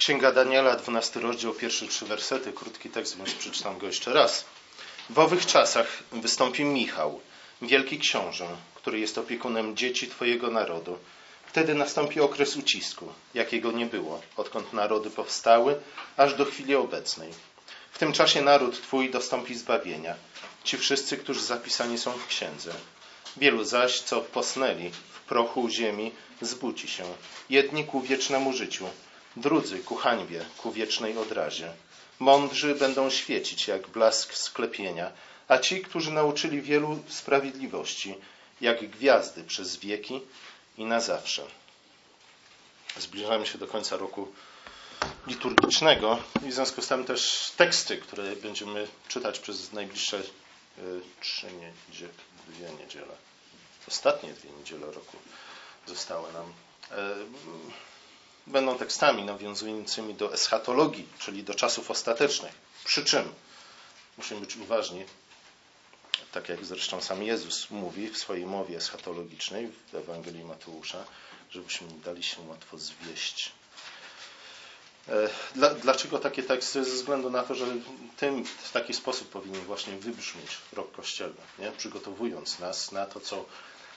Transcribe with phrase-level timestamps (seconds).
[0.00, 4.44] Księga Daniela, 12 rozdział, pierwsze trzy wersety, krótki tekst, więc przeczytam go jeszcze raz.
[5.10, 7.20] W owych czasach wystąpi Michał,
[7.62, 10.98] wielki książę, który jest opiekunem dzieci Twojego narodu.
[11.46, 15.80] Wtedy nastąpi okres ucisku, jakiego nie było, odkąd narody powstały,
[16.16, 17.30] aż do chwili obecnej.
[17.92, 20.14] W tym czasie naród Twój dostąpi zbawienia,
[20.64, 22.72] ci wszyscy, którzy zapisani są w księdze.
[23.36, 27.04] Wielu zaś, co posnęli w prochu ziemi, zbudzi się,
[27.50, 28.86] jedni ku wiecznemu życiu,
[29.36, 31.72] drudzy ku hańbie, ku wiecznej odrazie.
[32.18, 35.12] Mądrzy będą świecić jak blask sklepienia,
[35.48, 38.14] a ci, którzy nauczyli wielu sprawiedliwości,
[38.60, 40.20] jak gwiazdy przez wieki
[40.78, 41.42] i na zawsze.
[42.98, 44.32] Zbliżamy się do końca roku
[45.26, 50.22] liturgicznego i w związku z tym też teksty, które będziemy czytać przez najbliższe y,
[51.20, 52.12] trzy niedziele,
[52.48, 53.14] dwie niedziele,
[53.88, 55.16] ostatnie dwie niedziele roku
[55.86, 56.52] zostały nam,
[56.90, 57.14] e,
[58.50, 62.52] będą tekstami nawiązującymi do eschatologii, czyli do czasów ostatecznych.
[62.84, 63.32] Przy czym
[64.18, 65.04] musimy być uważni,
[66.32, 71.04] tak jak zresztą sam Jezus mówi w swojej mowie eschatologicznej w Ewangelii Mateusza,
[71.50, 73.52] żebyśmy nie dali się łatwo zwieść.
[75.08, 76.84] E, dla, dlaczego takie teksty?
[76.84, 77.66] Ze względu na to, że
[78.16, 81.72] tym w taki sposób powinien właśnie wybrzmieć rok kościelny, nie?
[81.72, 83.44] przygotowując nas na to, co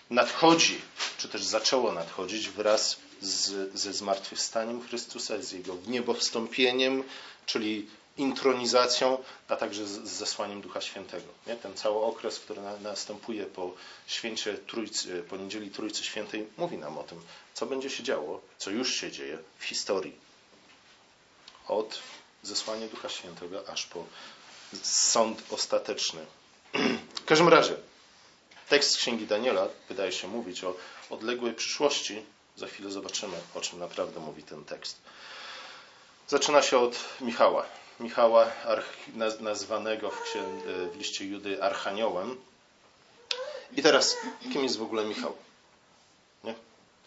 [0.09, 0.81] nadchodzi,
[1.17, 7.03] czy też zaczęło nadchodzić wraz z, ze zmartwychwstaniem Chrystusa, z Jego wniebowstąpieniem,
[7.45, 11.27] czyli intronizacją, a także z, z zesłaniem Ducha Świętego.
[11.47, 11.55] Nie?
[11.55, 13.73] Ten cały okres, który na, następuje po
[14.07, 17.21] święcie Trójcy, po niedzieli Trójcy Świętej, mówi nam o tym,
[17.53, 20.15] co będzie się działo, co już się dzieje w historii.
[21.67, 21.99] Od
[22.43, 24.05] zesłania Ducha Świętego aż po
[24.83, 26.25] sąd ostateczny.
[27.15, 27.75] W każdym razie,
[28.69, 30.75] tekst Księgi Daniela wydaje się mówić o
[31.09, 32.25] odległej przyszłości.
[32.57, 34.97] Za chwilę zobaczymy, o czym naprawdę mówi ten tekst.
[36.27, 37.65] Zaczyna się od Michała.
[37.99, 38.51] Michała,
[39.39, 40.23] nazwanego w,
[40.93, 42.37] w liście Judy Archaniołem.
[43.77, 44.17] I teraz,
[44.53, 45.35] kim jest w ogóle Michał?
[46.43, 46.55] Nie?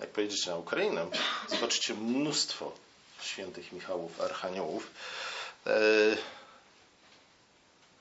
[0.01, 1.07] Jak pojedziecie na Ukrainę,
[1.49, 2.73] zobaczycie mnóstwo
[3.21, 4.91] świętych Michałów, Archaniołów.
[5.67, 5.71] E,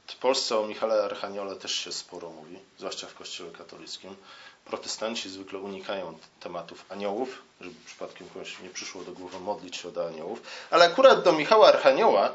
[0.07, 4.15] w Polsce o Michale Archaniole też się sporo mówi, zwłaszcza w Kościele katolickim.
[4.65, 10.07] Protestanci zwykle unikają tematów aniołów, żeby przypadkiem komuś nie przyszło do głowy modlić się do
[10.07, 10.41] aniołów.
[10.71, 12.31] Ale akurat do Michała Archanioła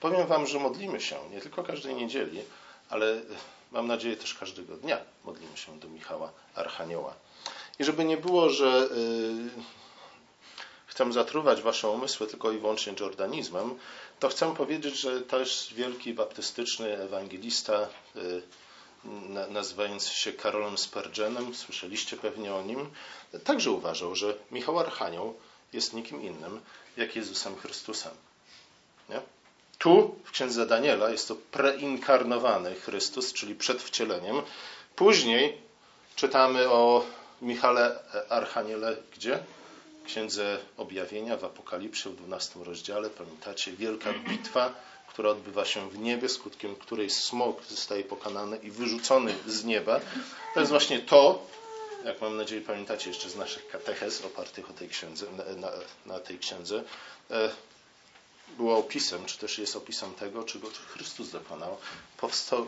[0.00, 2.40] powiem Wam, że modlimy się nie tylko każdej niedzieli,
[2.90, 3.20] ale
[3.72, 7.14] mam nadzieję też każdego dnia modlimy się do Michała Archanioła.
[7.78, 9.62] I żeby nie było, że yy,
[10.86, 13.78] chcę zatruwać Wasze umysły tylko i wyłącznie jordanizmem,
[14.20, 18.42] to chcę powiedzieć, że też wielki baptystyczny ewangelista, y,
[19.50, 22.90] nazywający się Karolem Spurgeonem, słyszeliście pewnie o nim,
[23.44, 25.34] także uważał, że Michał Archanioł
[25.72, 26.60] jest nikim innym
[26.96, 28.12] jak Jezusem Chrystusem.
[29.08, 29.20] Nie?
[29.78, 34.42] Tu w księdze Daniela jest to preinkarnowany Chrystus, czyli przed wcieleniem.
[34.96, 35.58] Później
[36.16, 37.06] czytamy o
[37.42, 39.38] Michale Archaniele gdzie?
[40.04, 43.10] Księdze Objawienia w Apokalipsie w 12 rozdziale.
[43.10, 44.74] Pamiętacie, wielka bitwa,
[45.10, 50.00] która odbywa się w niebie, skutkiem której smok zostaje pokonany i wyrzucony z nieba.
[50.54, 51.46] To jest właśnie to,
[52.04, 55.26] jak mam nadzieję pamiętacie jeszcze z naszych katechez opartych o tej księdze,
[55.56, 55.70] na,
[56.06, 56.84] na tej księdze,
[57.30, 57.50] e,
[58.56, 61.76] było opisem, czy też jest opisem tego, czego Chrystus dokonał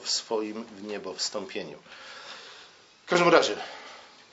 [0.03, 1.79] w swoim w niebo wstąpieniu.
[3.07, 3.57] W każdym razie,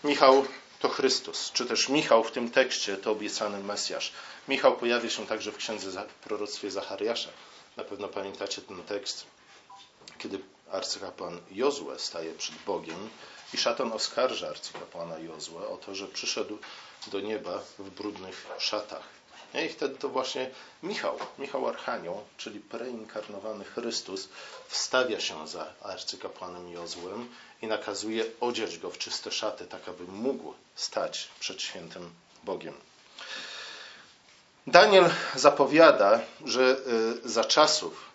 [0.03, 0.45] Michał
[0.79, 4.11] to Chrystus, czy też Michał w tym tekście to obiecany Mesjasz.
[4.47, 7.29] Michał pojawia się także w księdze w proroctwie Zachariasza.
[7.79, 9.25] Na pewno pamiętacie ten tekst,
[10.17, 10.39] kiedy
[10.71, 13.09] arcykapłan Jozue staje przed Bogiem
[13.53, 16.57] i szatan oskarża arcykapłana Jozue o to, że przyszedł
[17.07, 19.03] do nieba w brudnych szatach.
[19.65, 20.49] I wtedy to właśnie
[20.83, 24.29] Michał, Michał Archanioł, czyli preinkarnowany Chrystus,
[24.67, 27.29] wstawia się za arcykapłanem Jozłem
[27.61, 32.09] i nakazuje odziać go w czyste szaty, tak aby mógł stać przed świętym
[32.43, 32.73] Bogiem.
[34.67, 36.77] Daniel zapowiada, że
[37.25, 38.05] y, za czasów,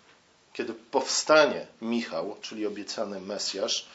[0.53, 3.87] kiedy powstanie Michał, czyli obiecany Mesjasz,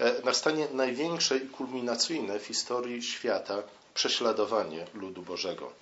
[0.00, 3.62] y, nastanie największe i kulminacyjne w historii świata
[3.94, 5.72] prześladowanie ludu Bożego.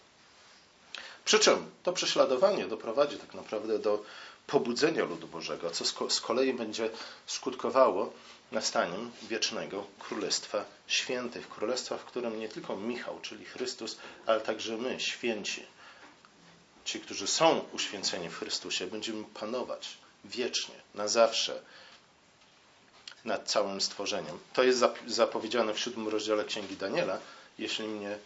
[1.24, 4.02] Przy czym to prześladowanie doprowadzi tak naprawdę do
[4.46, 6.90] pobudzenia ludu Bożego, co z kolei będzie
[7.26, 8.12] skutkowało
[8.52, 11.48] nastaniem wiecznego Królestwa Świętych.
[11.48, 15.66] Królestwa, w którym nie tylko Michał, czyli Chrystus, ale także my, święci,
[16.90, 19.88] ci, którzy są uświęceni w Chrystusie, będziemy panować
[20.24, 21.62] wiecznie, na zawsze
[23.24, 24.38] nad całym stworzeniem.
[24.52, 27.18] To jest zapowiedziane w siódmym rozdziale Księgi Daniela.
[27.58, 28.18] Jeśli mnie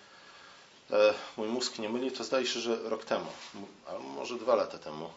[0.91, 3.27] e, mój mózg nie myli, to zdaje się, że rok temu,
[3.87, 5.11] a może dwa lata temu,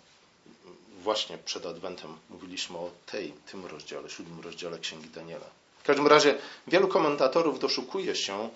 [1.02, 5.46] właśnie przed Adwentem mówiliśmy o tej, tym rozdziale, siódmym rozdziale Księgi Daniela.
[5.80, 8.50] W każdym razie wielu komentatorów doszukuje się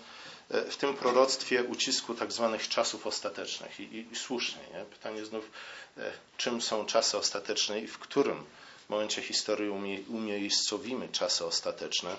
[0.51, 3.79] w tym proroctwie ucisku tak zwanych czasów ostatecznych.
[3.79, 4.61] I, i, i słusznie.
[4.73, 4.85] Nie?
[4.85, 5.51] Pytanie znów,
[5.97, 8.45] e, czym są czasy ostateczne i w którym
[8.89, 12.15] momencie historii umie, umiejscowimy czasy ostateczne.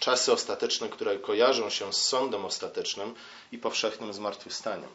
[0.00, 3.14] Czasy ostateczne, które kojarzą się z sądem ostatecznym
[3.52, 4.88] i powszechnym zmartwychwstaniem.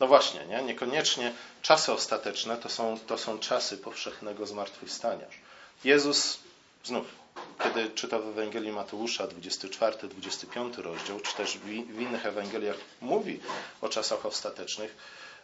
[0.00, 0.62] No właśnie, nie?
[0.62, 1.32] niekoniecznie
[1.62, 5.26] czasy ostateczne to są, to są czasy powszechnego zmartwychwstania.
[5.84, 6.38] Jezus,
[6.84, 7.06] znów,
[7.62, 11.68] kiedy czyta w Ewangelii Mateusza 24-25 rozdział, czy też w,
[12.00, 13.40] innych Ewangeliach mówi
[13.80, 14.96] o czasach ostatecznych,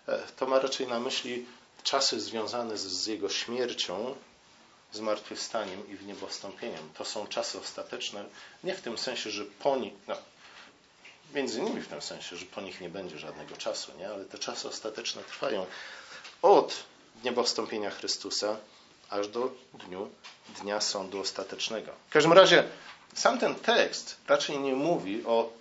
[0.08, 1.46] e, to ma raczej na myśli
[1.82, 4.14] czasy związane z, Jego śmiercią,
[4.92, 6.90] zmartwychwstaniem i w niebostąpieniem.
[6.98, 8.24] To są czasy ostateczne,
[8.64, 10.16] nie w tym sensie, że po nich, no,
[11.34, 14.08] Między innymi w tym sensie, że po nich nie będzie żadnego czasu, nie?
[14.08, 15.66] ale te czasy ostateczne trwają
[16.42, 16.84] od
[17.22, 18.56] dnia wstąpienia Chrystusa
[19.10, 20.10] aż do dniu,
[20.60, 21.92] dnia sądu ostatecznego.
[22.08, 22.64] W każdym razie
[23.14, 25.52] sam ten tekst raczej nie mówi o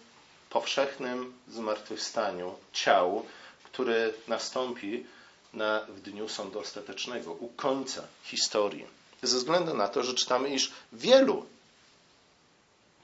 [0.49, 3.25] powszechnym zmartwychwstaniu ciał,
[3.63, 5.05] które nastąpi
[5.53, 8.85] na, w dniu sądu ostatecznego, u końca historii.
[9.21, 11.45] Ze względu na to, że czytamy, iż wielu,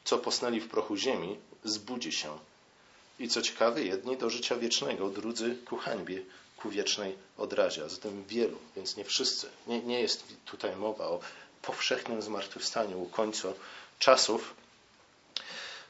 [0.03, 2.37] co posnęli w prochu ziemi, zbudzi się
[3.21, 6.21] i co ciekawe, jedni do życia wiecznego, drudzy ku hańbie,
[6.57, 7.83] ku wiecznej odrazie.
[7.83, 9.49] A zatem wielu, więc nie wszyscy.
[9.67, 11.19] Nie, nie jest tutaj mowa o
[11.61, 13.47] powszechnym zmartwychwstaniu u końca
[13.99, 14.53] czasów.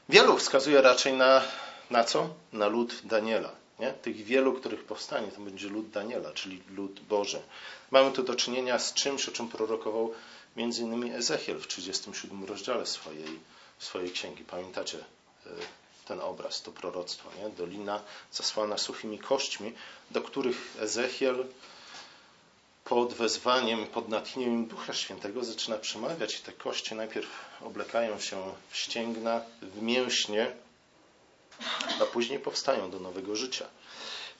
[0.08, 1.42] Wielu wskazuje raczej na,
[1.90, 2.28] na co?
[2.52, 3.52] Na lud Daniela.
[3.78, 3.92] Nie?
[3.92, 7.42] Tych wielu, których powstanie, to będzie lud Daniela, czyli lud Boży.
[7.90, 10.14] Mamy tu do czynienia z czymś, o czym prorokował
[10.56, 13.38] między innymi Ezechiel w 37 rozdziale swojej,
[13.78, 14.44] swojej księgi.
[14.44, 14.98] Pamiętacie
[15.46, 15.50] e,
[16.12, 17.30] ten obraz, to proroctwo.
[17.38, 17.50] Nie?
[17.50, 18.00] Dolina
[18.32, 19.72] zasłana suchymi kośćmi,
[20.10, 21.46] do których Ezechiel
[22.84, 27.28] pod wezwaniem, pod natchnieniem Ducha Świętego zaczyna przemawiać te kości najpierw
[27.60, 30.52] oblekają się w ścięgna, w mięśnie,
[32.00, 33.66] a później powstają do nowego życia.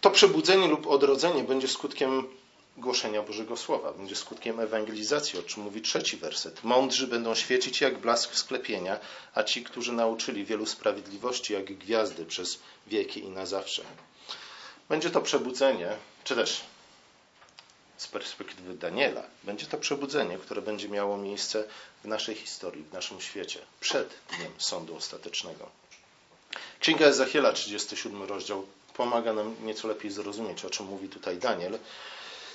[0.00, 2.28] To przebudzenie lub odrodzenie będzie skutkiem
[2.76, 3.92] głoszenia Bożego Słowa.
[3.92, 6.64] Będzie skutkiem ewangelizacji, o czym mówi trzeci werset.
[6.64, 9.00] Mądrzy będą świecić jak blask sklepienia,
[9.34, 13.82] a ci, którzy nauczyli wielu sprawiedliwości, jak gwiazdy przez wieki i na zawsze.
[14.88, 16.60] Będzie to przebudzenie, czy też
[17.96, 21.64] z perspektywy Daniela, będzie to przebudzenie, które będzie miało miejsce
[22.04, 25.68] w naszej historii, w naszym świecie, przed dniem sądu ostatecznego.
[26.80, 31.78] Księga Ezechiela, 37 rozdział, pomaga nam nieco lepiej zrozumieć, o czym mówi tutaj Daniel.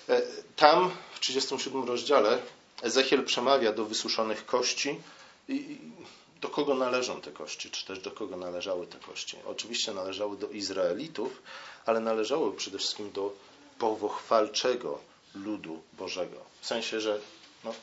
[0.09, 0.21] E,
[0.55, 2.39] tam w 37 rozdziale
[2.81, 4.99] Ezechiel przemawia do wysuszonych kości
[5.47, 5.77] i
[6.41, 9.37] do kogo należą te kości, czy też do kogo należały te kości.
[9.45, 11.41] Oczywiście należały do Izraelitów,
[11.85, 13.33] ale należały przede wszystkim do
[13.79, 14.99] powochwalczego
[15.35, 16.37] ludu Bożego.
[16.61, 17.19] W sensie, że
[17.63, 17.73] no,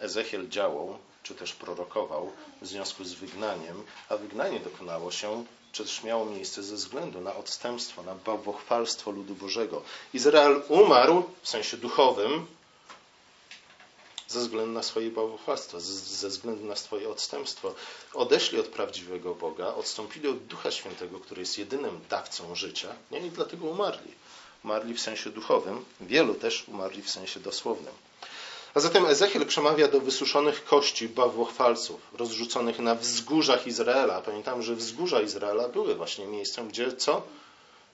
[0.00, 2.32] Ezechiel działał, czy też prorokował
[2.62, 8.02] w związku z wygnaniem, a wygnanie dokonało się też miało miejsce ze względu na odstępstwo,
[8.02, 9.82] na bałwochwalstwo ludu Bożego.
[10.14, 12.46] Izrael umarł w sensie duchowym
[14.28, 17.74] ze względu na swoje bałwochwalstwo, ze względu na swoje odstępstwo.
[18.14, 23.26] Odeszli od prawdziwego Boga, odstąpili od Ducha Świętego, który jest jedynym dawcą życia, nie?
[23.26, 24.12] i dlatego umarli.
[24.64, 27.94] Umarli w sensie duchowym, wielu też umarli w sensie dosłownym.
[28.74, 34.20] A zatem Ezechiel przemawia do wysuszonych kości bawłochwalców, rozrzuconych na wzgórzach Izraela.
[34.20, 37.22] Pamiętam, że wzgórza Izraela były właśnie miejscem, gdzie co?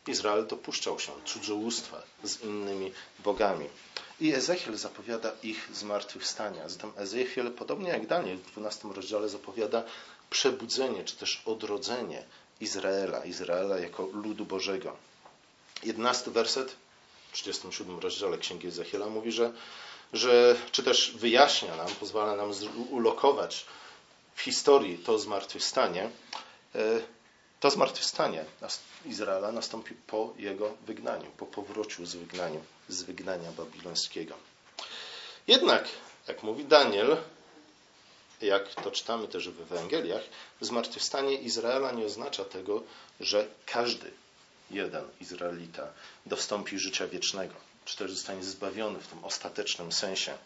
[0.06, 3.66] Izrael dopuszczał się cudzołóstwa z innymi bogami.
[4.20, 6.68] I Ezechiel zapowiada ich zmartwychwstania.
[6.68, 9.82] Zatem Ezechiel, podobnie jak Daniel w 12 rozdziale, zapowiada
[10.30, 12.24] przebudzenie, czy też odrodzenie
[12.60, 14.96] Izraela, Izraela jako ludu Bożego.
[15.82, 16.76] 11 werset
[17.32, 19.52] w 37 rozdziale Księgi Ezechiela mówi, że
[20.12, 22.52] że, czy też wyjaśnia nam, pozwala nam
[22.90, 23.66] ulokować
[24.34, 26.10] w historii to zmartwychwstanie,
[26.74, 26.80] e,
[27.60, 28.44] to zmartwychwstanie
[29.04, 34.34] Izraela nastąpi po jego wygnaniu, po powrocie z, wygnaniu, z wygnania babilońskiego.
[35.46, 35.88] Jednak,
[36.28, 37.16] jak mówi Daniel,
[38.42, 40.22] jak to czytamy też w Ewangeliach,
[40.60, 42.82] zmartwychwstanie Izraela nie oznacza tego,
[43.20, 44.10] że każdy
[44.70, 45.88] jeden Izraelita
[46.26, 50.38] dostąpi życia wiecznego czy też zostanie zbawiony w tym ostatecznym sensie.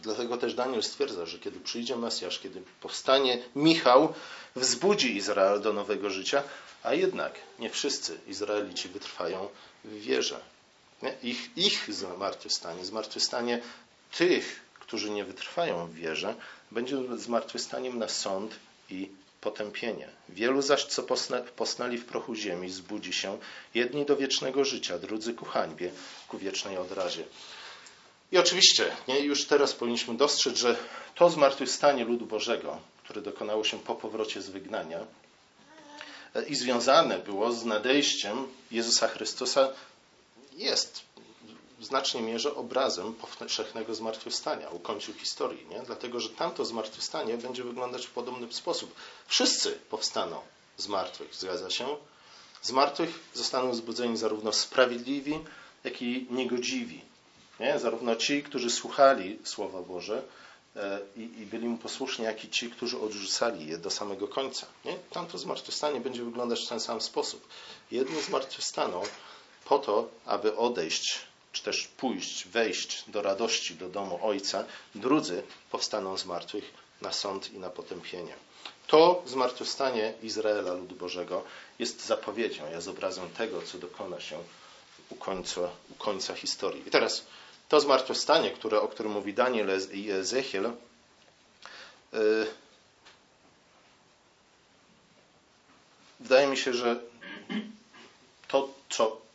[0.00, 4.14] Dlatego też Daniel stwierdza, że kiedy przyjdzie Mesjasz, kiedy powstanie Michał,
[4.56, 6.42] wzbudzi Izrael do nowego życia,
[6.82, 9.48] a jednak nie wszyscy Izraelici wytrwają
[9.84, 10.40] w wierze.
[11.22, 13.60] Ich, ich zmartwychwstanie, zmartwychwstanie
[14.18, 16.34] tych, którzy nie wytrwają w wierze,
[16.70, 18.54] będzie zmartwychwstaniem na sąd
[18.90, 19.10] i
[19.46, 20.08] potępienie.
[20.28, 21.02] Wielu zaś, co
[21.56, 23.38] posnęli w prochu ziemi, zbudzi się,
[23.74, 25.90] jedni do wiecznego życia, drudzy ku hańbie,
[26.28, 27.24] ku wiecznej odrazie.
[28.32, 30.76] I oczywiście, nie, już teraz powinniśmy dostrzec, że
[31.14, 35.00] to zmartwychwstanie ludu Bożego, które dokonało się po powrocie z wygnania
[36.34, 39.68] e, i związane było z nadejściem Jezusa Chrystusa,
[40.52, 41.04] jest
[41.78, 45.82] w znacznej mierze obrazem powszechnego zmartwychwstania, u końcu historii, nie?
[45.86, 48.94] dlatego że tamto zmartwychwstanie będzie wyglądać w podobny sposób.
[49.26, 50.40] Wszyscy powstaną
[50.76, 51.96] z martwych, zgadza się?
[52.62, 55.38] Z martwych zostaną zbudzeni zarówno sprawiedliwi,
[55.84, 57.02] jak i niegodziwi.
[57.60, 57.78] Nie?
[57.78, 60.22] Zarówno ci, którzy słuchali Słowa Boże
[60.76, 64.66] e, i, i byli mu posłuszni, jak i ci, którzy odrzucali je do samego końca.
[64.84, 64.96] Nie?
[65.10, 67.48] Tamto zmartwychwstanie będzie wyglądać w ten sam sposób.
[67.90, 69.02] Jedni zmartwychwstaną
[69.64, 76.18] po to, aby odejść czy też pójść, wejść do radości do domu Ojca, drudzy powstaną
[76.18, 76.64] z martwych
[77.00, 78.34] na sąd i na potępienie.
[78.86, 81.42] To zmartwychwstanie Izraela, ludu Bożego,
[81.78, 84.38] jest zapowiedzią, jest obrazem tego, co dokona się
[85.10, 85.60] u końca,
[85.90, 86.88] u końca historii.
[86.88, 87.26] I teraz
[87.68, 90.72] to zmartwychwstanie, które, o którym mówi Daniel i Ezechiel,
[92.12, 92.46] yy,
[96.20, 97.00] wydaje mi się, że
[98.48, 99.25] to, co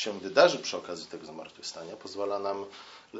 [0.00, 2.66] się wydarzy przy okazji tego zmartwychwstania, pozwala nam
[3.14, 3.18] e,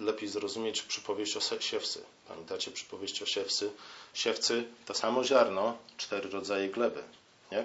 [0.00, 2.04] lepiej zrozumieć przypowieść o siewcy.
[2.28, 3.70] Pamiętacie przypowieść o siewcy?
[4.14, 7.02] Siewcy to samo ziarno, cztery rodzaje gleby.
[7.52, 7.64] Nie?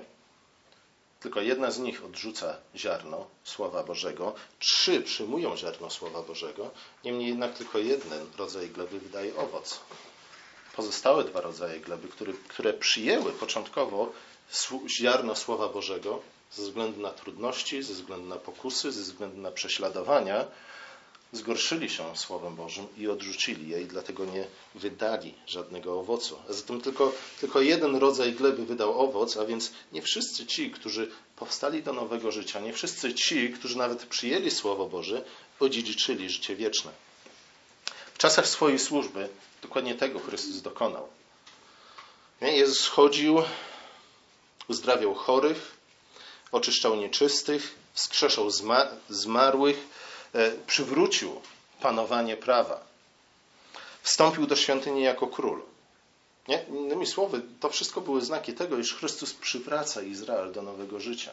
[1.20, 6.72] Tylko jedna z nich odrzuca ziarno Słowa Bożego, trzy przyjmują ziarno Słowa Bożego,
[7.04, 9.80] niemniej jednak tylko jeden rodzaj gleby wydaje owoc.
[10.76, 14.12] Pozostałe dwa rodzaje gleby, które, które przyjęły początkowo
[14.88, 16.22] ziarno Słowa Bożego,
[16.56, 20.46] ze względu na trudności, ze względu na pokusy, ze względu na prześladowania,
[21.32, 26.38] zgorszyli się Słowem Bożym i odrzucili je i dlatego nie wydali żadnego owocu.
[26.50, 31.12] A zatem tylko, tylko jeden rodzaj gleby wydał owoc, a więc nie wszyscy ci, którzy
[31.36, 35.26] powstali do nowego życia, nie wszyscy ci, którzy nawet przyjęli Słowo Boże,
[35.60, 36.92] odziedziczyli życie wieczne.
[38.14, 39.30] W czasach swojej służby
[39.62, 41.08] dokładnie tego Chrystus dokonał.
[42.42, 43.42] Jezus chodził,
[44.68, 45.83] uzdrawiał chorych,
[46.54, 48.48] oczyszczał nieczystych, wskrzeszał
[49.10, 49.88] zmarłych,
[50.34, 51.42] e, przywrócił
[51.82, 52.84] panowanie prawa.
[54.02, 55.62] Wstąpił do świątyni jako król.
[56.48, 56.66] Nie?
[56.70, 61.32] Innymi słowy, to wszystko były znaki tego, iż Chrystus przywraca Izrael do nowego życia.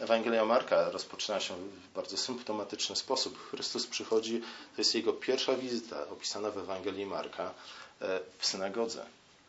[0.00, 3.50] Ewangelia Marka rozpoczyna się w bardzo symptomatyczny sposób.
[3.50, 4.40] Chrystus przychodzi,
[4.76, 7.54] to jest jego pierwsza wizyta opisana w Ewangelii Marka
[8.00, 9.06] e, w synagodze.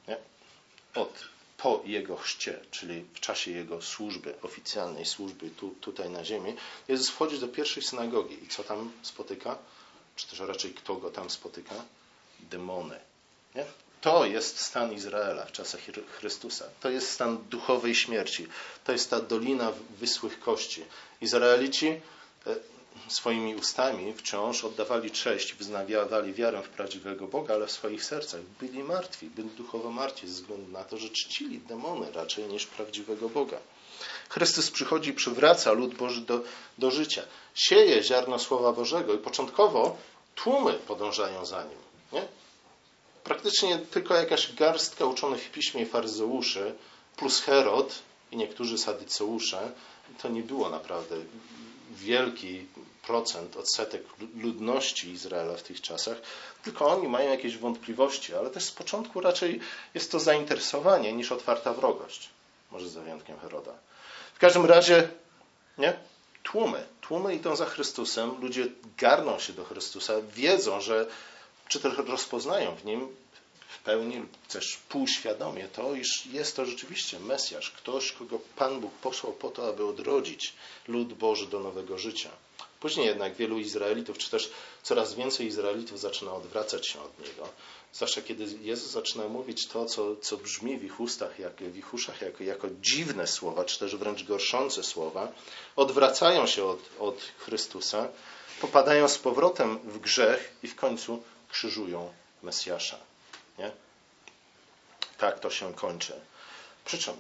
[0.07, 0.17] Nie?
[0.95, 1.13] Od
[1.61, 6.55] po jego chrzcie, czyli w czasie jego służby, oficjalnej służby tu, tutaj na ziemi,
[6.87, 9.57] Jezus wchodzi do pierwszej synagogi i co tam spotyka?
[10.15, 11.75] Czy też raczej kto go tam spotyka?
[12.39, 12.99] Demony.
[13.55, 13.65] Nie?
[14.01, 15.81] To jest stan Izraela w czasach
[16.17, 16.65] Chrystusa.
[16.79, 18.47] To jest stan duchowej śmierci.
[18.83, 20.83] To jest ta dolina wyschłych kości.
[21.21, 22.55] Izraelici e,
[23.07, 28.83] swoimi ustami wciąż oddawali cześć, wyznawiali wiarę w prawdziwego Boga, ale w swoich sercach byli
[28.83, 33.57] martwi, byli duchowo martwi ze względu na to, że czcili demony raczej niż prawdziwego Boga.
[34.29, 36.43] Chrystus przychodzi, przywraca lud Boży do,
[36.77, 37.23] do życia.
[37.55, 39.97] Sieje ziarno Słowa Bożego i początkowo
[40.35, 41.77] tłumy podążają za nim.
[42.11, 42.27] Nie?
[43.23, 46.75] Praktycznie tylko jakaś garstka uczonych w piśmie faryzeuszy
[47.17, 47.99] plus Herod
[48.31, 49.71] i niektórzy sadyceusze
[50.21, 51.15] to nie było naprawdę
[51.91, 52.65] wielki
[53.59, 54.03] odsetek
[54.35, 56.17] ludności Izraela w tych czasach,
[56.63, 59.59] tylko oni mają jakieś wątpliwości, ale też z początku raczej
[59.93, 62.29] jest to zainteresowanie niż otwarta wrogość.
[62.71, 63.71] Może za wyjątkiem Heroda.
[64.35, 65.09] W każdym razie,
[65.77, 65.93] nie?
[66.43, 66.83] Tłumy.
[67.01, 71.05] Tłumy idą za Chrystusem, ludzie garną się do Chrystusa, wiedzą, że
[71.67, 73.15] czy też rozpoznają w nim
[73.69, 78.93] w pełni lub też półświadomie to, iż jest to rzeczywiście Mesjasz, ktoś, kogo Pan Bóg
[78.93, 80.53] posłał po to, aby odrodzić
[80.87, 82.29] lud Boży do nowego życia.
[82.79, 84.51] Później jednak wielu Izraelitów, czy też
[84.83, 87.49] coraz więcej Izraelitów zaczyna odwracać się od Niego.
[87.93, 91.93] Zwłaszcza kiedy Jezus zaczyna mówić to, co, co brzmi w ich ustach, jak, w ich
[91.93, 95.31] uszach jako, jako dziwne słowa, czy też wręcz gorszące słowa,
[95.75, 98.07] odwracają się od, od Chrystusa,
[98.61, 103.08] popadają z powrotem w grzech i w końcu krzyżują Mesjasza.
[103.59, 103.71] Nie?
[105.17, 106.13] Tak to się kończy.
[106.85, 107.13] Przy czym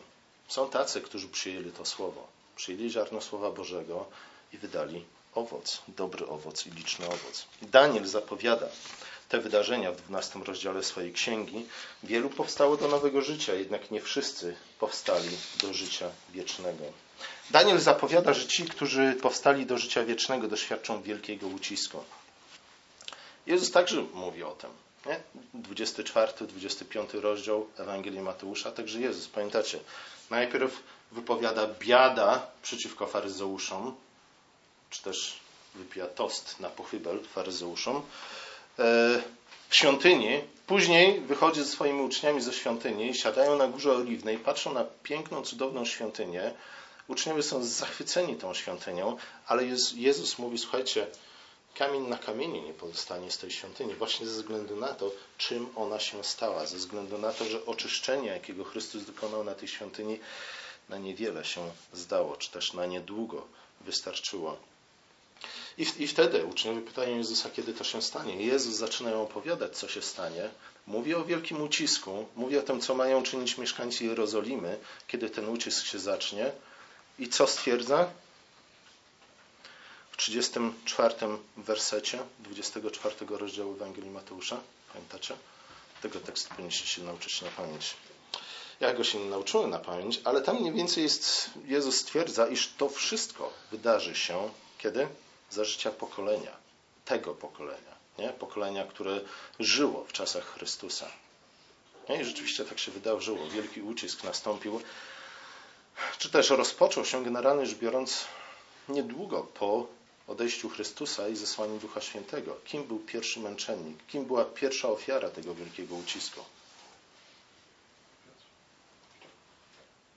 [0.47, 2.27] są tacy, którzy przyjęli to słowo.
[2.55, 4.05] Przyjęli ziarno Słowa Bożego
[4.53, 5.05] i wydali
[5.35, 7.45] owoc, dobry owoc i liczny owoc.
[7.61, 8.67] Daniel zapowiada
[9.29, 11.65] te wydarzenia w 12 rozdziale swojej księgi.
[12.03, 15.29] Wielu powstało do nowego życia, jednak nie wszyscy powstali
[15.61, 16.83] do życia wiecznego.
[17.49, 22.03] Daniel zapowiada, że ci, którzy powstali do życia wiecznego, doświadczą wielkiego ucisku.
[23.45, 24.69] Jezus także mówi o tym.
[25.05, 25.19] Nie?
[25.53, 29.79] 24, 25 rozdział Ewangelii Mateusza, także Jezus, pamiętacie,
[30.29, 33.95] najpierw wypowiada biada przeciwko faryzeuszom,
[34.89, 35.39] czy też
[35.75, 38.01] wypija tost na pochybel faryzeuszom e,
[39.69, 40.41] w świątyni.
[40.67, 45.85] Później wychodzi ze swoimi uczniami ze świątyni, siadają na górze oliwnej, patrzą na piękną, cudowną
[45.85, 46.53] świątynię.
[47.07, 49.63] Uczniowie są zachwyceni tą świątynią, ale
[49.95, 51.07] Jezus mówi, słuchajcie,
[51.75, 55.99] kamień na kamieniu nie pozostanie z tej świątyni, właśnie ze względu na to, czym ona
[55.99, 60.19] się stała, ze względu na to, że oczyszczenie, jakiego Chrystus dokonał na tej świątyni,
[60.89, 63.47] na niewiele się zdało, czy też na niedługo
[63.81, 64.57] wystarczyło.
[65.77, 68.45] I, I wtedy uczniowie pytają Jezusa, kiedy to się stanie.
[68.45, 70.49] Jezus zaczyna opowiadać, co się stanie.
[70.87, 75.85] Mówi o wielkim ucisku, mówi o tym, co mają czynić mieszkańcy Jerozolimy, kiedy ten ucisk
[75.85, 76.51] się zacznie.
[77.19, 78.09] I co stwierdza?
[80.19, 81.15] W 34
[81.57, 84.59] wersecie 24 rozdziału Ewangelii Mateusza.
[84.93, 85.35] Pamiętacie?
[86.01, 87.95] Tego tekstu powinniście się nauczyć na pamięć.
[88.79, 92.73] Ja go się nie nauczyłem na pamięć, ale tam mniej więcej jest, Jezus stwierdza, iż
[92.77, 95.07] to wszystko wydarzy się kiedy?
[95.49, 96.57] Za życia pokolenia,
[97.05, 98.29] tego pokolenia, nie?
[98.29, 99.21] pokolenia, które
[99.59, 101.11] żyło w czasach Chrystusa.
[102.09, 102.21] Nie?
[102.21, 103.47] I rzeczywiście tak się wydarzyło.
[103.47, 104.81] Wielki ucisk nastąpił,
[106.17, 108.25] czy też rozpoczął się generalnie rzecz biorąc
[108.89, 109.98] niedługo po
[110.29, 112.57] odejściu Chrystusa i zesłaniu Ducha Świętego.
[112.65, 114.05] Kim był pierwszy męczennik?
[114.07, 116.39] Kim była pierwsza ofiara tego wielkiego ucisku?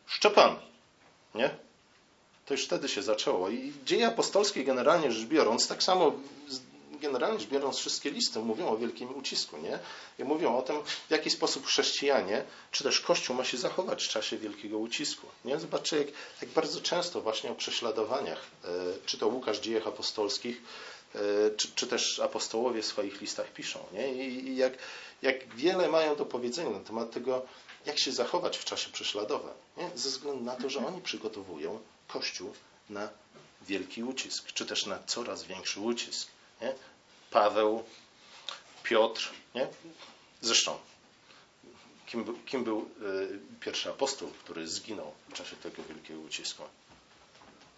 [0.06, 0.56] Szczepan.
[1.34, 1.50] Nie?
[2.46, 3.50] To już wtedy się zaczęło.
[3.50, 6.12] I dzieje apostolskie generalnie rzecz biorąc, tak samo
[7.02, 9.78] generalnie rzecz biorąc wszystkie listy mówią o wielkim ucisku, nie?
[10.18, 14.08] I mówią o tym, w jaki sposób chrześcijanie, czy też Kościół ma się zachować w
[14.08, 15.26] czasie wielkiego ucisku.
[15.44, 15.60] Nie?
[15.60, 16.08] Zobaczcie, jak,
[16.42, 18.68] jak bardzo często właśnie o prześladowaniach, e,
[19.06, 20.62] czy to Łukasz dziejach apostolskich,
[21.14, 21.18] e,
[21.56, 23.78] czy, czy, też apostołowie w swoich listach piszą.
[23.92, 24.14] Nie?
[24.14, 24.72] I, i jak,
[25.22, 27.46] jak wiele mają do powiedzenia na temat tego,
[27.86, 29.54] jak się zachować w czasie prześladowań.
[29.76, 29.90] Nie?
[29.94, 32.52] Ze względu na to, że oni przygotowują Kościół
[32.90, 33.08] na
[33.62, 36.28] wielki ucisk, czy też na coraz większy ucisk.
[36.60, 36.74] Nie?
[37.32, 37.84] Paweł,
[38.82, 39.68] Piotr, nie?
[40.40, 40.78] Zresztą,
[42.06, 46.62] kim, kim był y, pierwszy apostoł, który zginął w czasie tego wielkiego ucisku?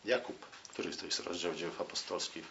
[0.05, 2.45] Jakub, który to jest rozdział dzieł apostolskich,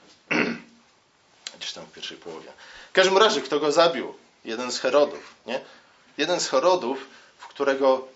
[1.57, 2.51] gdzieś tam w pierwszej połowie.
[2.89, 4.13] W każdym razie, kto go zabił?
[4.45, 5.61] Jeden z Herodów, nie?
[6.17, 8.07] Jeden z Herodów, w którego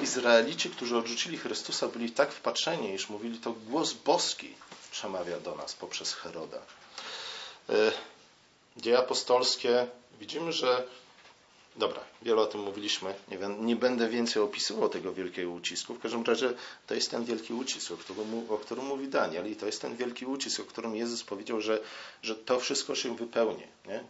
[0.00, 4.54] Izraelici, którzy odrzucili Chrystusa, byli tak wpatrzeni, iż mówili to głos boski
[4.90, 6.58] przemawia do nas poprzez Heroda.
[7.68, 7.92] E,
[8.76, 9.86] dzieje apostolskie,
[10.20, 10.86] widzimy, że
[11.78, 13.14] Dobra, wiele o tym mówiliśmy.
[13.28, 15.94] Nie, nie, będę więcej opisywał tego wielkiego ucisku.
[15.94, 16.52] W każdym razie
[16.86, 19.50] to jest ten wielki ucisk, o którym, o którym mówi Daniel.
[19.52, 21.80] I to jest ten wielki ucisk, o którym Jezus powiedział, że,
[22.22, 23.62] że to wszystko się wypełni.
[23.86, 24.04] Nie?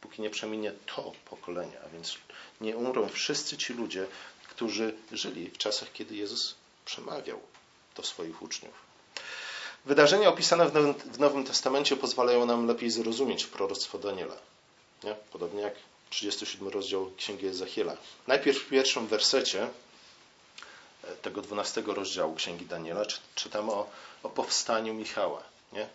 [0.00, 1.80] Póki nie przeminie to pokolenie.
[1.86, 2.18] A więc
[2.60, 4.06] nie umrą wszyscy ci ludzie,
[4.48, 7.40] którzy żyli w czasach, kiedy Jezus przemawiał
[7.96, 8.74] do swoich uczniów.
[9.84, 14.34] Wydarzenia opisane w Nowym, w Nowym Testamencie pozwalają nam lepiej zrozumieć proroctwo Daniela.
[15.02, 15.14] Nie?
[15.32, 15.74] Podobnie jak
[16.10, 17.96] 37 rozdział Księgi Ezechiela.
[18.26, 19.68] Najpierw w pierwszym wersecie
[21.04, 23.02] e, tego 12 rozdziału Księgi Daniela
[23.34, 23.90] czytamy o,
[24.22, 25.42] o powstaniu Michała.
[25.72, 25.88] Nie?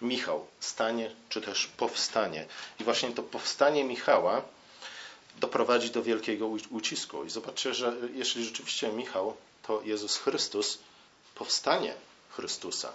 [0.00, 2.46] Michał, stanie, czy też powstanie.
[2.80, 4.42] I właśnie to powstanie Michała
[5.36, 7.24] doprowadzi do wielkiego ucisku.
[7.24, 10.78] I zobaczcie, że jeśli rzeczywiście Michał to Jezus Chrystus,
[11.34, 11.94] powstanie
[12.30, 12.92] Chrystusa,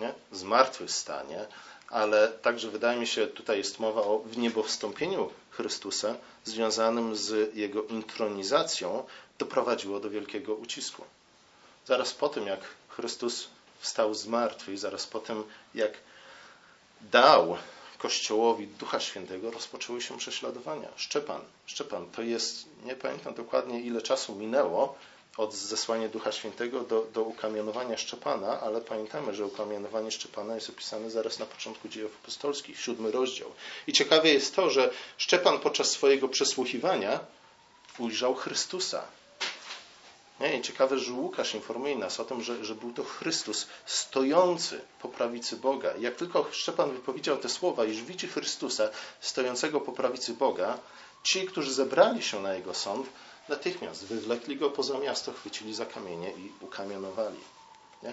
[0.00, 0.14] nie?
[0.32, 1.46] zmartwychwstanie,
[1.88, 6.14] ale także wydaje mi się, tutaj jest mowa o wniebowstąpieniu Chrystusa
[6.44, 9.04] związanym z Jego intronizacją,
[9.38, 11.04] doprowadziło do wielkiego ucisku.
[11.86, 15.92] Zaraz po tym, jak Chrystus wstał z martwych, zaraz po tym, jak
[17.00, 17.56] dał
[17.98, 20.88] Kościołowi Ducha Świętego rozpoczęły się prześladowania.
[20.96, 24.96] Szczepan, Szczepan, to jest, nie pamiętam dokładnie ile czasu minęło
[25.36, 31.10] od zesłania Ducha Świętego do, do ukamienowania Szczepana, ale pamiętamy, że ukamienowanie Szczepana jest opisane
[31.10, 33.50] zaraz na początku dziejów apostolskich, siódmy rozdział.
[33.86, 37.20] I ciekawe jest to, że Szczepan podczas swojego przesłuchiwania
[37.98, 39.06] ujrzał Chrystusa,
[40.40, 40.58] nie?
[40.58, 45.08] I ciekawe, że Łukasz informuje nas o tym, że, że był to Chrystus stojący po
[45.08, 45.92] prawicy Boga.
[45.92, 48.88] I jak tylko Szczepan wypowiedział te słowa, iż widzi Chrystusa
[49.20, 50.78] stojącego po prawicy Boga,
[51.22, 53.06] ci, którzy zebrali się na jego sąd,
[53.48, 57.38] natychmiast wywlekli go poza miasto, chwycili za kamienie i ukamionowali.
[58.02, 58.12] Nie?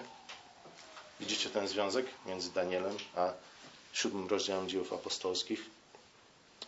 [1.20, 3.32] Widzicie ten związek między Danielem a
[3.92, 5.64] siódmym rozdziałem dziejów apostolskich?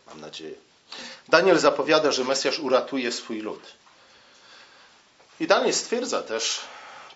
[0.06, 0.54] Mam nadzieję.
[1.28, 3.62] Daniel zapowiada, że Mesjasz uratuje swój lud.
[5.40, 6.60] I Daniel stwierdza też,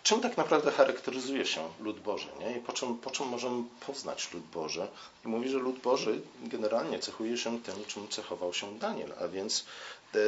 [0.02, 2.28] czym tak naprawdę charakteryzuje się lud Boży?
[2.40, 2.56] Nie?
[2.56, 4.88] I po czym, po czym możemy poznać lud Boży?
[5.24, 9.64] I mówi, że lud Boży generalnie cechuje się tym, czym cechował się Daniel, a więc
[10.14, 10.18] e,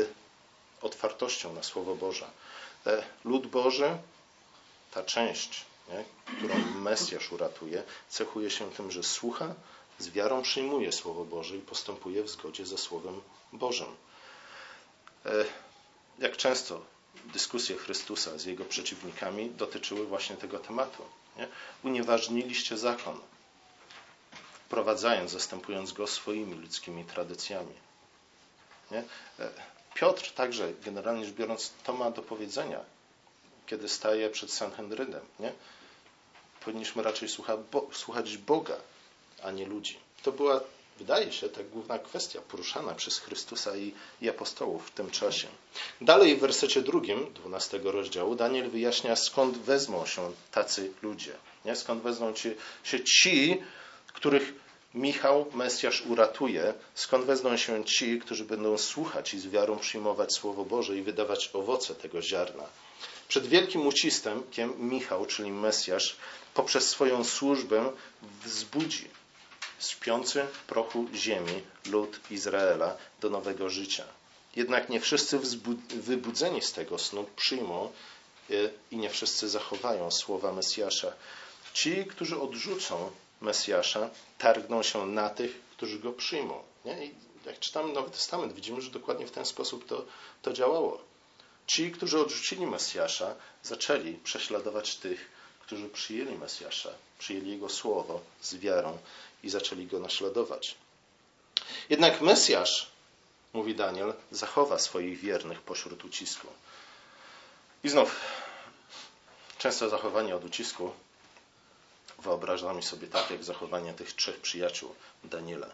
[0.83, 2.27] otwartością na Słowo Boże.
[2.87, 3.99] E, lud Boży,
[4.91, 6.05] ta część, nie?
[6.37, 9.55] którą Mesjasz uratuje, cechuje się tym, że słucha,
[9.99, 13.21] z wiarą przyjmuje Słowo Boże i postępuje w zgodzie ze Słowem
[13.53, 13.97] Bożym.
[15.27, 15.31] E,
[16.19, 16.81] jak często
[17.25, 21.03] dyskusje Chrystusa z jego przeciwnikami dotyczyły właśnie tego tematu.
[21.37, 21.49] Nie?
[21.85, 23.21] Unieważniliście zakon,
[24.53, 27.75] wprowadzając, zastępując go swoimi ludzkimi tradycjami.
[28.91, 29.05] Nie?
[29.95, 32.81] Piotr także, generalnie rzecz biorąc, to ma do powiedzenia,
[33.67, 35.23] kiedy staje przed Sanhedrynem.
[35.41, 35.53] Nie?
[36.65, 37.29] Powinniśmy raczej
[37.93, 38.77] słuchać Boga,
[39.43, 39.99] a nie ludzi.
[40.23, 40.61] To była
[41.01, 45.49] wydaje się, ta główna kwestia poruszana przez Chrystusa i, i apostołów w tym czasie.
[46.01, 51.33] Dalej w wersecie drugim, 12 rozdziału, Daniel wyjaśnia, skąd wezmą się tacy ludzie.
[51.65, 51.77] Nie?
[51.77, 52.35] Skąd wezmą
[52.85, 53.63] się ci,
[54.07, 54.53] których
[54.95, 60.65] Michał, Mesjasz uratuje, skąd wezmą się ci, którzy będą słuchać i z wiarą przyjmować Słowo
[60.65, 62.65] Boże i wydawać owoce tego ziarna.
[63.29, 64.43] Przed wielkim uciskiem
[64.79, 66.17] Michał, czyli Mesjasz,
[66.55, 67.93] poprzez swoją służbę
[68.45, 69.09] wzbudzi
[69.81, 74.05] śpiący w prochu ziemi lud Izraela do nowego życia.
[74.57, 75.39] Jednak nie wszyscy
[75.91, 77.93] wybudzeni z tego snu przyjmą
[78.51, 78.55] e,
[78.91, 81.13] i nie wszyscy zachowają słowa Mesjasza.
[81.75, 86.63] Ci, którzy odrzucą Mesjasza, targną się na tych, którzy go przyjmą.
[86.85, 87.07] Nie?
[87.07, 87.15] I
[87.47, 90.05] jak czytamy Nowy Testament, widzimy, że dokładnie w ten sposób to,
[90.43, 91.01] to działało.
[91.67, 98.99] Ci, którzy odrzucili Mesjasza, zaczęli prześladować tych, którzy przyjęli Mesjasza, przyjęli Jego słowo z wiarą
[99.43, 100.75] i zaczęli go naśladować.
[101.91, 102.91] Jednak Mesjasz,
[103.53, 106.47] mówi Daniel, zachowa swoich wiernych pośród ucisku.
[107.85, 108.21] I znów,
[109.59, 110.93] często zachowanie od ucisku
[112.23, 115.67] wyobrażamy sobie tak, jak zachowanie tych trzech przyjaciół Daniela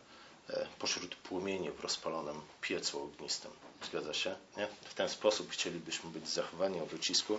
[0.50, 3.50] e, pośród płomieni w rozpalonym piecu ognistym.
[3.82, 4.34] Zgadza się?
[4.56, 4.68] Nie?
[4.84, 7.38] W ten sposób chcielibyśmy być zachowani od ucisku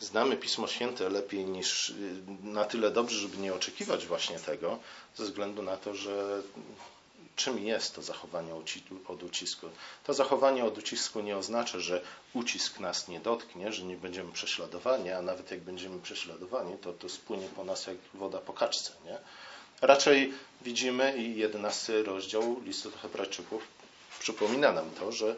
[0.00, 4.78] znamy Pismo Święte lepiej niż y, na tyle dobrze, żeby nie oczekiwać właśnie tego,
[5.16, 6.42] ze względu na to, że
[7.40, 8.54] czym jest to zachowanie
[9.08, 9.66] od ucisku.
[10.04, 12.02] To zachowanie od ucisku nie oznacza, że
[12.34, 17.08] ucisk nas nie dotknie, że nie będziemy prześladowani, a nawet jak będziemy prześladowani, to to
[17.08, 18.92] spłynie po nas jak woda po kaczce.
[19.04, 19.18] Nie?
[19.80, 23.62] Raczej widzimy i jedenasty rozdział listu do Hebrajczyków
[24.20, 25.36] przypomina nam to, że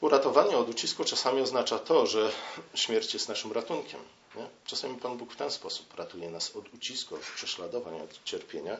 [0.00, 2.32] Uratowanie od ucisku czasami oznacza to, że
[2.74, 4.00] śmierć jest naszym ratunkiem.
[4.36, 4.46] Nie?
[4.66, 8.76] Czasami Pan Bóg w ten sposób ratuje nas od ucisku, od prześladowań, od cierpienia,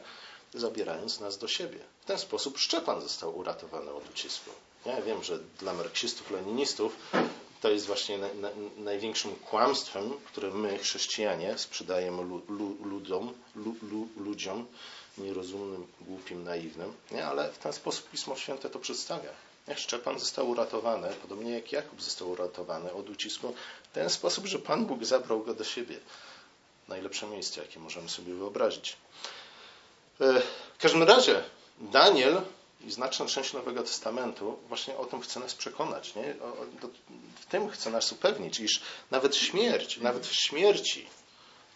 [0.53, 1.79] zabierając nas do siebie.
[2.01, 4.49] W ten sposób Szczepan został uratowany od ucisku.
[4.85, 6.95] Ja wiem, że dla marksistów, leninistów
[7.61, 14.07] to jest właśnie na, na, największym kłamstwem, które my, chrześcijanie, sprzedajemy lu, lu, ludom, lu,
[14.17, 14.65] ludziom
[15.17, 16.93] nierozumnym, głupim, naiwnym.
[17.11, 17.25] Nie?
[17.25, 19.29] Ale w ten sposób Pismo Święte to przedstawia.
[19.75, 24.85] Szczepan został uratowany, podobnie jak Jakub został uratowany od ucisku, w ten sposób, że Pan
[24.85, 25.99] Bóg zabrał go do siebie.
[26.87, 28.97] Najlepsze miejsce, jakie możemy sobie wyobrazić.
[30.21, 30.41] E,
[30.77, 31.43] w każdym razie
[31.79, 32.41] Daniel
[32.81, 36.15] i znaczna część Nowego Testamentu właśnie o tym chce nas przekonać.
[36.15, 36.35] Nie?
[37.35, 41.09] w tym chce nas upewnić, iż nawet śmierć, nawet w śmierci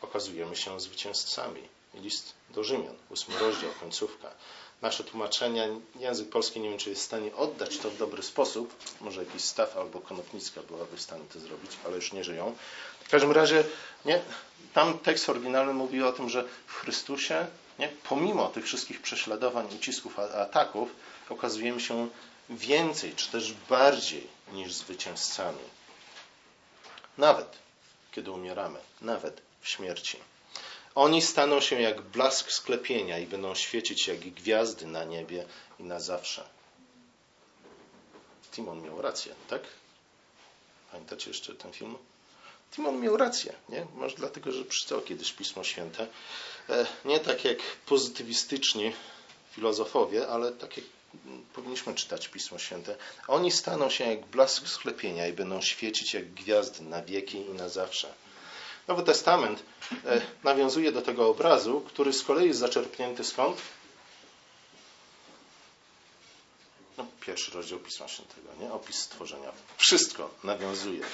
[0.01, 1.62] okazujemy się zwycięzcami.
[1.93, 4.32] List do Rzymian, ósmy rozdział, końcówka
[4.84, 5.67] nasze tłumaczenia,
[5.99, 8.73] język polski nie wiem, czy jest w stanie oddać to w dobry sposób.
[9.01, 12.56] Może jakiś staw albo konopnicka byłaby w stanie to zrobić, ale już nie żyją.
[13.06, 13.63] W każdym razie,
[14.06, 14.21] nie,
[14.73, 17.47] tam tekst oryginalny mówi o tym, że w Chrystusie,
[17.80, 20.96] nie, pomimo tych wszystkich prześladowań, ucisków, ataków,
[21.30, 22.10] okazujemy się
[22.50, 25.64] więcej, czy też bardziej niż zwycięzcami.
[27.18, 27.64] Nawet
[28.12, 30.18] kiedy umieramy, nawet w śmierci.
[30.96, 35.46] Oni staną się jak blask sklepienia i będą świecić jak gwiazdy na niebie
[35.80, 36.44] i na zawsze.
[38.52, 39.62] Timon miał rację, tak?
[40.92, 41.98] Pamiętacie jeszcze ten film?
[42.76, 43.86] Timon miał rację, nie?
[43.96, 46.08] Może dlatego, że przeczytał kiedyś Pismo Święte.
[46.70, 48.94] E, nie tak jak pozytywistyczni
[49.52, 50.86] filozofowie, ale tak jak
[51.54, 52.96] powinniśmy czytać Pismo Święte.
[53.28, 57.70] Oni staną się jak blask sklepienia i będą świecić jak gwiazdy na wieki i na
[57.70, 58.14] zawsze.
[58.88, 59.64] Nowy Testament
[60.06, 63.58] e, nawiązuje do tego obrazu, który z kolei jest zaczerpnięty skąd?
[66.98, 68.74] No, pierwszy rozdział Pisma Świętego, nie?
[68.74, 69.52] Opis stworzenia.
[69.78, 71.06] Wszystko nawiązuje.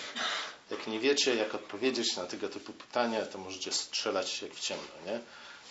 [0.72, 4.92] Jak nie wiecie, jak odpowiedzieć na tego typu pytania, to możecie strzelać jak w ciemno,
[5.06, 5.20] nie?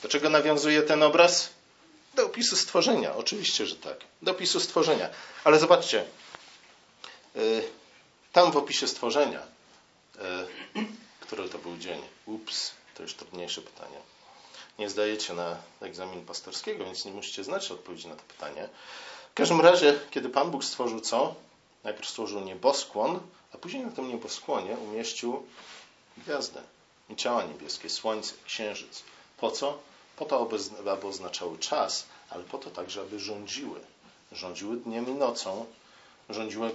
[0.02, 1.50] Do czego nawiązuje ten obraz?
[2.14, 3.16] Do opisu stworzenia.
[3.16, 3.98] Oczywiście, że tak.
[4.22, 5.08] Do opisu stworzenia.
[5.44, 6.04] Ale zobaczcie,
[7.36, 7.40] e,
[8.32, 9.58] tam w opisie stworzenia
[10.22, 10.46] E,
[11.20, 12.02] który to był dzień?
[12.26, 13.98] Ups, to już trudniejsze pytanie.
[14.78, 18.68] Nie zdajecie na egzamin pastorskiego, więc nie musicie znać odpowiedzi na to pytanie.
[19.30, 21.34] W każdym razie, kiedy Pan Bóg stworzył co?
[21.88, 23.20] Najpierw stworzył nieboskłon,
[23.54, 25.46] a później na tym nieboskłonie umieścił
[26.16, 26.62] gwiazdę
[27.10, 29.02] i ciała niebieskie, słońce, księżyc.
[29.36, 29.78] Po co?
[30.16, 30.48] Po to,
[30.92, 33.80] aby oznaczały czas, ale po to także, aby rządziły.
[34.32, 35.66] Rządziły dniem i nocą,
[36.28, 36.70] rządziły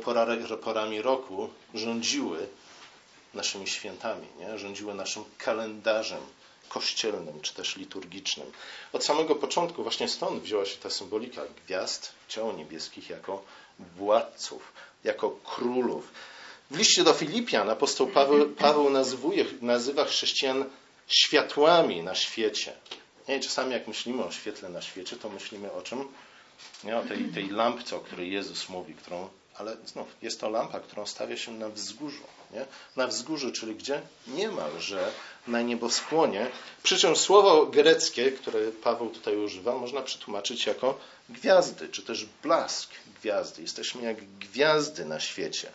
[0.63, 2.47] porami roku, rządziły
[3.33, 4.57] naszymi świętami, nie?
[4.57, 6.21] rządziły naszym kalendarzem
[6.69, 8.51] kościelnym czy też liturgicznym.
[8.93, 13.43] Od samego początku właśnie stąd wzięła się ta symbolika gwiazd, ciał niebieskich jako
[13.79, 16.11] władców, jako królów.
[16.71, 20.65] W liście do Filipian apostoł Paweł, Paweł nazwuje, nazywa chrześcijan
[21.07, 22.73] światłami na świecie.
[23.27, 26.07] Nie, czasami jak myślimy o świetle na świecie, to myślimy o czym?
[26.83, 30.79] Nie, o tej, tej lampce, o której Jezus mówi, którą, ale znów jest to lampa,
[30.79, 32.23] którą stawia się na wzgórzu.
[32.51, 32.65] Nie?
[32.95, 34.01] Na wzgórzu, czyli gdzie?
[34.27, 35.11] Niemalże
[35.47, 36.47] na nieboskłonie.
[36.83, 42.89] Przy czym słowo greckie, które Paweł tutaj używa, można przetłumaczyć jako gwiazdy, czy też blask
[43.21, 43.61] gwiazdy.
[43.61, 45.71] Jesteśmy jak gwiazdy na świecie.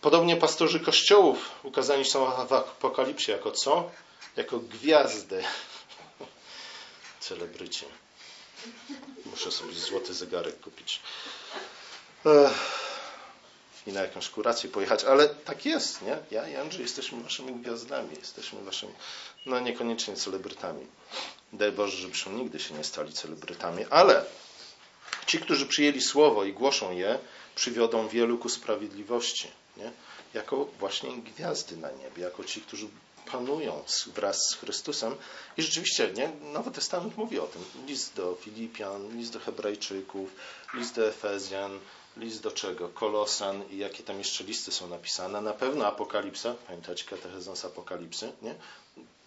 [0.00, 3.90] Podobnie pastorzy kościołów ukazani są w Apokalipsie jako co?
[4.36, 5.44] Jako gwiazdy.
[7.20, 7.86] Celebrycie.
[9.26, 11.00] Muszę sobie złoty zegarek kupić.
[13.86, 16.18] I na jakąś kurację pojechać, ale tak jest, nie?
[16.30, 18.92] Ja i Andrzej jesteśmy waszymi gwiazdami, jesteśmy waszymi,
[19.46, 20.86] no niekoniecznie celebrytami.
[21.52, 24.24] Daj Boże, żebyśmy nigdy się nie stali celebrytami, ale
[25.26, 27.18] ci, którzy przyjęli słowo i głoszą je,
[27.54, 29.48] przywiodą wielu ku sprawiedliwości.
[29.76, 29.92] Nie?
[30.34, 32.88] Jako właśnie gwiazdy na niebie, jako ci, którzy
[33.32, 35.14] panują wraz z Chrystusem.
[35.56, 36.32] I rzeczywiście, nie?
[36.52, 37.64] Nowy Testament mówi o tym.
[37.86, 40.30] List do Filipian, list do Hebrajczyków,
[40.74, 41.80] list do Efezjan,
[42.16, 42.88] list do czego?
[42.88, 45.40] Kolosan i jakie tam jeszcze listy są napisane.
[45.40, 48.54] Na pewno Apokalipsa, pamiętacie katechezę z Apokalipsy, nie?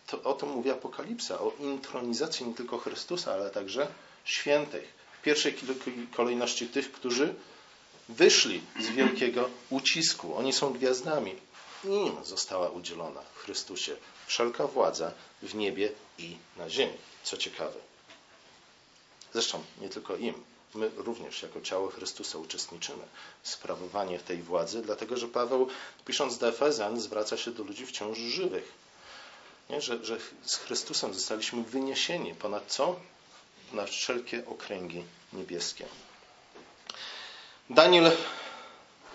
[0.07, 3.87] To, o tym mówi Apokalipsa, o intronizacji nie tylko Chrystusa, ale także
[4.25, 4.93] świętych.
[5.19, 5.55] W pierwszej
[6.15, 7.35] kolejności tych, którzy
[8.09, 10.35] wyszli z wielkiego ucisku.
[10.35, 11.35] Oni są gwiazdami.
[11.83, 13.95] Im została udzielona w Chrystusie
[14.27, 16.97] wszelka władza w niebie i na ziemi.
[17.23, 17.79] Co ciekawe.
[19.33, 20.43] Zresztą nie tylko im.
[20.75, 23.03] My również jako ciało Chrystusa uczestniczymy
[23.43, 25.67] w sprawowaniu tej władzy, dlatego że Paweł,
[26.05, 28.71] pisząc do Efezjan, zwraca się do ludzi wciąż żywych.
[29.69, 29.81] Nie?
[29.81, 32.99] Że, że z Chrystusem zostaliśmy wyniesieni ponad co?
[33.73, 35.03] Na wszelkie okręgi
[35.33, 35.85] niebieskie.
[37.69, 38.11] Daniel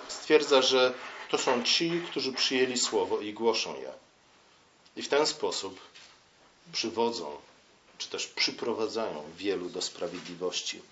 [0.09, 0.95] stwierdza, że
[1.31, 3.93] to są ci, którzy przyjęli słowo i głoszą je.
[4.97, 5.81] I w ten sposób
[6.73, 7.37] przywodzą,
[8.03, 10.83] czy też przyprowadzają wielu do sprawiedliwości.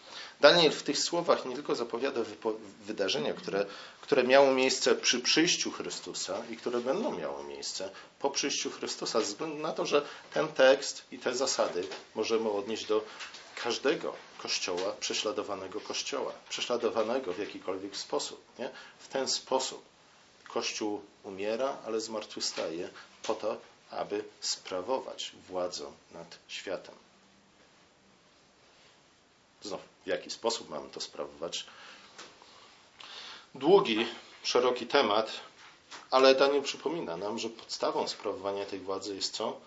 [0.40, 2.20] Daniel w tych słowach nie tylko zapowiada
[2.86, 3.66] wydarzenia, które,
[4.00, 9.26] które miało miejsce przy przyjściu Chrystusa i które będą miały miejsce po przyjściu Chrystusa, ze
[9.26, 10.02] względu na to, że
[10.34, 13.04] ten tekst i te zasady możemy odnieść do
[13.62, 18.44] każdego kościoła, prześladowanego kościoła, prześladowanego w jakikolwiek sposób.
[18.58, 18.70] Nie?
[18.98, 19.90] W ten sposób
[20.48, 22.90] Kościół umiera, ale zmartwychwstaje
[23.22, 23.56] po to,
[23.90, 26.94] aby sprawować władzę nad światem.
[29.62, 31.66] Znów, w jaki sposób mamy to sprawować?
[33.54, 34.06] Długi,
[34.42, 35.32] szeroki temat,
[36.10, 39.60] ale Daniel przypomina nam, że podstawą sprawowania tej władzy jest co?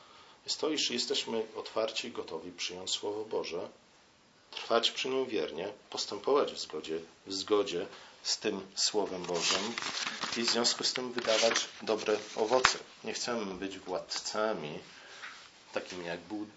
[0.46, 3.70] Jest to, iż jesteśmy otwarci i gotowi przyjąć Słowo Boże,
[4.52, 7.88] trwać przy nim wiernie, postępować w zgodzie, w zgodzie
[8.24, 9.74] z tym Słowem Bożym
[10.38, 12.80] i w związku z tym wydawać dobre owoce.
[13.04, 14.80] Nie chcemy być władcami
[15.74, 16.48] takimi jak był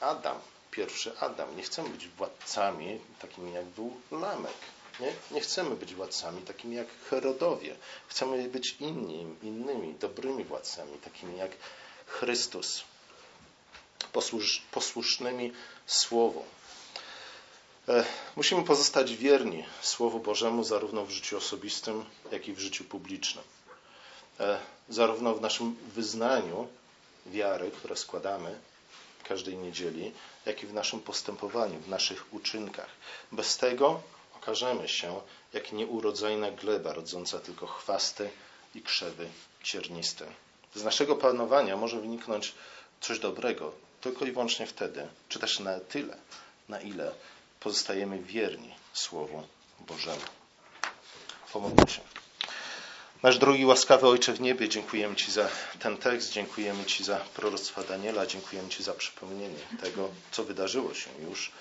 [0.00, 0.38] Adam,
[0.70, 1.56] pierwszy Adam.
[1.56, 4.56] Nie chcemy być władcami takimi jak był Lamek.
[5.00, 5.12] Nie?
[5.30, 7.76] nie chcemy być władcami takimi jak Herodowie.
[8.08, 11.50] Chcemy być inni, innymi, dobrymi władcami, takimi jak
[12.06, 12.84] Chrystus,
[14.12, 15.52] posłusz, posłusznymi
[15.86, 16.44] Słowu.
[17.88, 18.04] E,
[18.36, 23.44] musimy pozostać wierni Słowu Bożemu zarówno w życiu osobistym, jak i w życiu publicznym.
[24.40, 26.68] E, zarówno w naszym wyznaniu
[27.26, 28.58] wiary, które składamy
[29.24, 30.12] każdej niedzieli,
[30.46, 32.88] jak i w naszym postępowaniu, w naszych uczynkach.
[33.32, 34.00] Bez tego
[34.36, 35.20] okażemy się
[35.52, 38.30] jak nieurodzajna gleba rodząca tylko chwasty
[38.74, 39.28] i krzewy
[39.62, 40.26] cierniste.
[40.74, 42.54] Z naszego panowania może wyniknąć
[43.00, 46.16] coś dobrego tylko i wyłącznie wtedy, czy też na tyle,
[46.68, 47.12] na ile
[47.60, 49.42] pozostajemy wierni Słowu
[49.80, 50.20] Bożemu.
[51.52, 52.00] Pomódlmy się.
[53.22, 57.82] Nasz drogi łaskawy Ojcze w niebie, dziękujemy Ci za ten tekst, dziękujemy Ci za proroctwa
[57.82, 61.52] Daniela, dziękujemy Ci za przypomnienie tego, co wydarzyło się już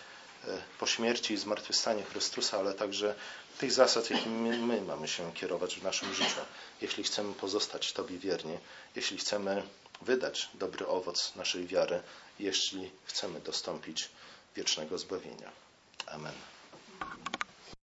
[0.47, 3.15] e, po śmierci i zmartwychwstanie Chrystusa, ale także
[3.57, 6.41] tych zasad, jakimi my, my mamy się kierować w naszym życiu.
[6.81, 8.57] Jeśli chcemy pozostać Tobie wierni,
[8.95, 9.63] jeśli chcemy
[10.01, 12.01] wydać dobry owoc naszej wiary,
[12.39, 14.09] jeśli chcemy dostąpić
[14.55, 15.64] wiecznego zbawienia.
[16.13, 16.33] Amen.